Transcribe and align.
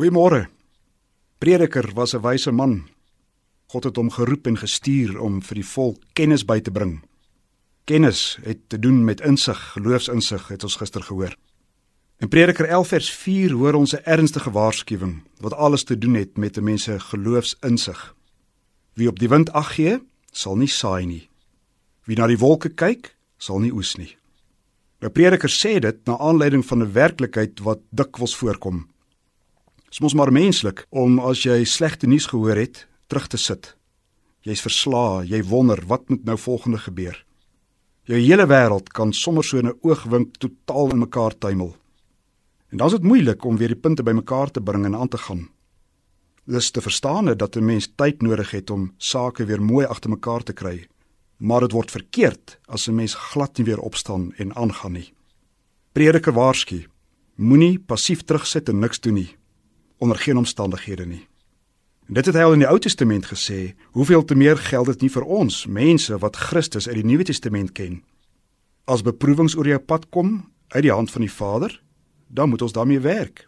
Goeiemôre. 0.00 0.48
Prediker 1.38 1.92
was 1.94 2.14
'n 2.14 2.22
wyse 2.22 2.50
man. 2.50 2.88
God 3.66 3.84
het 3.84 3.96
hom 3.96 4.10
geroep 4.10 4.46
en 4.46 4.56
gestuur 4.56 5.20
om 5.20 5.42
vir 5.42 5.54
die 5.54 5.66
volk 5.66 5.98
kennis 6.12 6.44
by 6.44 6.60
te 6.60 6.70
bring. 6.70 7.04
Kennis 7.84 8.38
het 8.42 8.68
te 8.68 8.78
doen 8.78 9.04
met 9.04 9.20
insig, 9.20 9.72
geloofsinsig, 9.72 10.48
het 10.48 10.62
ons 10.62 10.76
gister 10.76 11.02
gehoor. 11.02 11.36
In 12.18 12.28
Prediker 12.28 12.64
11 12.64 12.88
vers 12.88 13.10
4 13.10 13.52
hoor 13.52 13.74
ons 13.74 13.92
'n 13.92 14.02
ernstige 14.04 14.50
waarskuwing 14.50 15.22
wat 15.40 15.52
alles 15.52 15.84
te 15.84 15.98
doen 15.98 16.14
het 16.14 16.36
met 16.36 16.56
'n 16.56 16.64
mens 16.64 16.82
se 16.82 17.00
geloofsinsig. 17.00 18.14
Wie 18.94 19.08
op 19.08 19.18
die 19.18 19.28
wind 19.28 19.52
ag 19.52 19.74
gee, 19.74 20.00
sal 20.32 20.56
nie 20.56 20.68
saai 20.68 21.06
nie. 21.06 21.28
Wie 22.04 22.16
na 22.16 22.26
die 22.26 22.38
wolke 22.38 22.68
kyk, 22.68 23.16
sal 23.36 23.58
nie 23.58 23.72
oes 23.72 23.96
nie. 23.96 24.16
Nou 25.00 25.12
Prediker 25.12 25.50
sê 25.50 25.78
dit 25.78 26.06
na 26.06 26.18
aanleiding 26.18 26.66
van 26.66 26.82
'n 26.82 26.92
werklikheid 26.92 27.60
wat 27.60 27.80
dikwels 27.90 28.36
voorkom. 28.36 28.89
Dit 29.90 29.98
is 29.98 30.04
mos 30.04 30.14
maar 30.14 30.30
menslik 30.30 30.84
om 30.94 31.16
as 31.18 31.40
jy 31.42 31.64
slegte 31.66 32.06
nuus 32.06 32.28
gehoor 32.30 32.54
het, 32.54 32.84
terug 33.10 33.24
te 33.26 33.38
sit. 33.42 33.72
Jy's 34.46 34.60
verslae, 34.62 35.24
jy 35.26 35.40
wonder 35.50 35.80
wat 35.90 36.04
moet 36.12 36.22
nou 36.28 36.36
volgende 36.38 36.78
gebeur. 36.78 37.16
Jou 38.06 38.20
hele 38.22 38.46
wêreld 38.46 38.92
kan 38.94 39.10
sommer 39.10 39.42
so 39.42 39.58
in 39.58 39.66
'n 39.66 39.78
oogwink 39.82 40.36
totaal 40.38 40.92
in 40.94 40.98
mekaar 40.98 41.34
tuimel. 41.34 41.74
En 42.70 42.78
dan 42.78 42.86
is 42.86 42.92
dit 42.92 43.02
moeilik 43.02 43.44
om 43.44 43.56
weer 43.56 43.74
die 43.74 43.82
punte 43.82 44.02
bymekaar 44.02 44.50
te 44.50 44.60
bring 44.60 44.84
en 44.84 44.94
aan 44.94 45.08
te 45.08 45.18
gaan. 45.18 45.48
Dis 46.46 46.70
te 46.70 46.80
verstaan 46.80 47.36
dat 47.36 47.56
'n 47.56 47.64
mens 47.64 47.92
tyd 47.96 48.22
nodig 48.22 48.50
het 48.50 48.70
om 48.70 48.94
sake 48.96 49.44
weer 49.44 49.62
mooi 49.62 49.86
agter 49.86 50.10
mekaar 50.10 50.42
te 50.42 50.52
kry. 50.52 50.86
Maar 51.38 51.60
dit 51.60 51.72
word 51.72 51.90
verkeerd 51.90 52.60
as 52.66 52.86
'n 52.86 52.94
mens 52.94 53.14
glad 53.14 53.58
nie 53.58 53.66
weer 53.66 53.80
opstaan 53.80 54.32
en 54.36 54.54
aangaan 54.54 54.92
nie. 54.92 55.12
Prediker 55.92 56.32
waarsku: 56.32 56.86
Moenie 57.34 57.78
passief 57.78 58.22
terugsit 58.22 58.68
en 58.68 58.78
niks 58.78 59.00
doen 59.00 59.14
nie 59.14 59.39
onder 60.00 60.18
geen 60.18 60.40
omstandighede 60.40 61.06
nie. 61.06 61.24
En 62.08 62.16
dit 62.18 62.26
het 62.26 62.34
hy 62.34 62.42
al 62.42 62.56
in 62.56 62.64
die 62.64 62.68
Ou 62.68 62.78
Testament 62.82 63.28
gesê, 63.30 63.76
hoeveel 63.94 64.24
te 64.24 64.34
meer 64.34 64.58
geld 64.58 64.88
dit 64.90 65.04
nie 65.04 65.12
vir 65.14 65.26
ons, 65.28 65.66
mense 65.70 66.16
wat 66.18 66.40
Christus 66.48 66.88
uit 66.88 66.96
die 66.98 67.06
Nuwe 67.06 67.28
Testament 67.28 67.70
ken. 67.76 68.00
As 68.90 69.04
beproewings 69.06 69.54
oor 69.54 69.68
jou 69.68 69.78
pad 69.78 70.08
kom 70.10 70.40
uit 70.74 70.82
die 70.88 70.90
hand 70.90 71.12
van 71.14 71.22
die 71.22 71.30
Vader, 71.30 71.76
dan 72.26 72.50
moet 72.50 72.64
ons 72.66 72.74
daarmee 72.74 73.04
werk. 73.04 73.44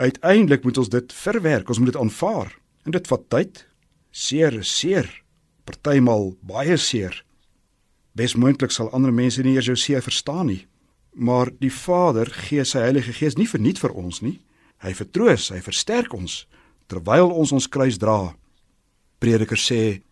Uiteindelik 0.00 0.64
moet 0.64 0.78
ons 0.78 0.88
dit 0.88 1.12
verwerk, 1.12 1.68
ons 1.68 1.78
moet 1.78 1.92
dit 1.92 2.00
aanvaar. 2.00 2.54
En 2.84 2.96
dit 2.96 3.06
vat 3.12 3.28
tyd. 3.28 3.66
Seer, 4.10 4.58
seer. 4.64 5.10
Partymal 5.64 6.34
baie 6.40 6.76
seer. 6.80 7.20
Besmoontlik 8.14 8.72
sal 8.72 8.92
ander 8.96 9.12
mense 9.12 9.42
nie 9.42 9.56
eers 9.58 9.68
jou 9.68 9.76
seer 9.76 10.02
verstaan 10.04 10.46
nie. 10.52 10.64
Maar 11.14 11.50
die 11.60 11.72
Vader 11.72 12.30
gee 12.48 12.64
sy 12.64 12.82
Heilige 12.86 13.12
Gees 13.12 13.36
nie 13.36 13.48
verniet 13.48 13.80
vir 13.82 13.92
ons 13.92 14.20
nie. 14.22 14.38
Hy 14.82 14.92
vertroos, 14.94 15.50
hy 15.50 15.60
versterk 15.60 16.14
ons 16.14 16.46
terwyl 16.86 17.30
ons 17.32 17.52
ons 17.52 17.68
kruis 17.68 17.98
dra. 17.98 18.34
Prediker 19.18 19.56
sê: 19.56 20.02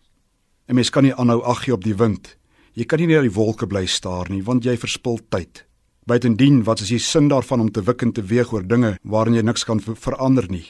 "En 0.67 0.75
mens 0.75 0.89
kan 0.89 1.03
nie 1.03 1.13
aanhou 1.13 1.43
ag 1.43 1.63
gee 1.63 1.73
op 1.73 1.83
die 1.83 1.95
wind. 1.95 2.37
Jy 2.73 2.85
kan 2.85 2.99
nie 2.99 3.07
net 3.07 3.17
na 3.17 3.21
die 3.21 3.35
wolke 3.35 3.67
bly 3.67 3.85
staar 3.85 4.29
nie, 4.29 4.41
want 4.41 4.65
jy 4.65 4.77
verspil 4.77 5.19
tyd. 5.29 5.65
Buitendien, 6.05 6.63
wat 6.63 6.81
is 6.81 6.89
die 6.89 6.99
sin 6.99 7.29
daarvan 7.29 7.61
om 7.61 7.71
te 7.71 7.81
wik 7.81 8.01
en 8.01 8.11
te 8.11 8.21
weeg 8.21 8.51
oor 8.51 8.63
dinge 8.67 8.97
waarin 9.03 9.35
jy 9.35 9.41
niks 9.41 9.63
kan 9.63 9.79
verander 9.79 10.49
nie? 10.49 10.65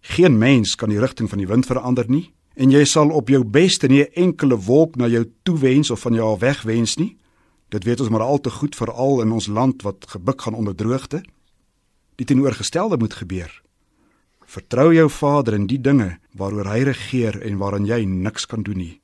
Geen 0.00 0.38
mens 0.38 0.74
kan 0.74 0.88
die 0.88 0.98
rigting 0.98 1.28
van 1.28 1.38
die 1.38 1.46
wind 1.46 1.66
verander 1.66 2.08
nie, 2.08 2.32
en 2.56 2.70
jy 2.70 2.84
sal 2.84 3.10
op 3.10 3.28
jou 3.28 3.44
beste 3.44 3.88
nie 3.88 4.02
'n 4.02 4.12
enkele 4.14 4.56
wolk 4.56 4.96
na 4.96 5.06
jou 5.06 5.24
toewens 5.44 5.90
of 5.90 6.00
van 6.00 6.14
jou 6.14 6.32
af 6.32 6.40
wegwens 6.40 6.96
nie. 6.96 7.16
Dit 7.68 7.84
weet 7.84 8.00
ons 8.00 8.08
maar 8.10 8.22
al 8.22 8.40
te 8.40 8.50
goed 8.50 8.74
veral 8.74 9.20
in 9.20 9.32
ons 9.32 9.46
land 9.46 9.82
wat 9.82 10.06
gebuk 10.08 10.40
gaan 10.40 10.54
onder 10.54 10.74
droogte." 10.74 11.22
Die 12.20 12.28
teenoorgestelde 12.28 12.98
moet 13.00 13.16
gebeur. 13.16 13.50
Vertrou 14.44 14.90
jou 14.92 15.08
Vader 15.08 15.56
in 15.56 15.66
die 15.70 15.80
dinge 15.80 16.18
waaroor 16.36 16.68
hy 16.68 16.82
regeer 16.90 17.38
en 17.46 17.60
waaraan 17.60 17.86
jy 17.88 18.02
niks 18.04 18.44
kan 18.50 18.64
doen 18.66 18.80
nie. 18.82 18.96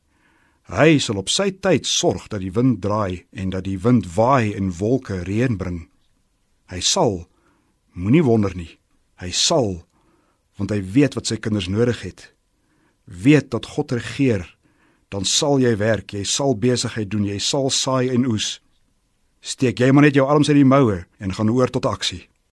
Hy 0.67 0.99
sal 0.99 1.21
op 1.23 1.31
sy 1.31 1.53
tyd 1.63 1.87
sorg 1.87 2.27
dat 2.29 2.43
die 2.43 2.53
wind 2.53 2.81
draai 2.83 3.25
en 3.33 3.53
dat 3.55 3.65
die 3.65 3.79
wind 3.79 4.09
waai 4.17 4.53
en 4.59 4.73
wolke 4.81 5.23
reën 5.25 5.57
bring. 5.57 5.87
Hy 6.69 6.81
sal 6.83 7.25
moenie 7.95 8.25
wonder 8.27 8.53
nie. 8.59 8.73
Hy 9.23 9.31
sal 9.33 9.87
want 10.57 10.73
hy 10.73 10.81
weet 10.81 11.15
wat 11.17 11.29
sy 11.29 11.37
kinders 11.37 11.69
nodig 11.69 12.01
het. 12.03 12.31
Weet 13.05 13.51
dat 13.53 13.69
God 13.77 13.93
regeer, 13.93 14.47
dan 15.13 15.29
sal 15.29 15.61
jy 15.61 15.75
werk, 15.79 16.15
jy 16.17 16.25
sal 16.25 16.57
besigheid 16.57 17.11
doen, 17.13 17.27
jy 17.29 17.37
sal 17.39 17.69
saai 17.71 18.09
en 18.11 18.25
oes. 18.27 18.57
Steek 19.45 19.79
jy 19.79 19.93
maar 19.93 20.09
net 20.09 20.17
jou 20.17 20.25
arms 20.27 20.49
uit 20.49 20.57
die 20.59 20.67
moue 20.67 21.05
en 21.21 21.37
gaan 21.37 21.53
oor 21.53 21.71
tot 21.71 21.87
aksie. 21.87 22.25